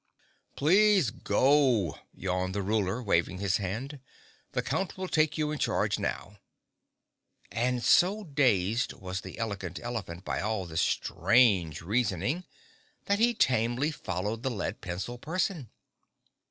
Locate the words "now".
5.99-6.39